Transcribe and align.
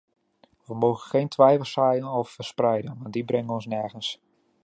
We 0.65 0.73
mogen 0.75 1.09
geen 1.09 1.27
twijfels 1.29 1.71
zaaien 1.71 2.07
of 2.07 2.29
verspreiden, 2.29 2.97
want 3.01 3.13
die 3.13 3.25
brengen 3.25 3.49
ons 3.53 3.65
nergens. 3.65 4.21